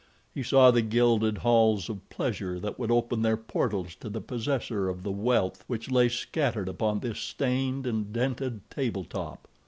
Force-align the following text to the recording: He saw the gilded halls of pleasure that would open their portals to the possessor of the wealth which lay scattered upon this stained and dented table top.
He 0.33 0.41
saw 0.41 0.71
the 0.71 0.81
gilded 0.81 1.37
halls 1.37 1.87
of 1.87 2.09
pleasure 2.09 2.59
that 2.59 2.79
would 2.79 2.89
open 2.89 3.21
their 3.21 3.37
portals 3.37 3.93
to 3.97 4.09
the 4.09 4.19
possessor 4.19 4.89
of 4.89 5.03
the 5.03 5.11
wealth 5.11 5.63
which 5.67 5.91
lay 5.91 6.09
scattered 6.09 6.67
upon 6.67 7.01
this 7.01 7.19
stained 7.19 7.85
and 7.85 8.11
dented 8.11 8.67
table 8.71 9.03
top. 9.03 9.47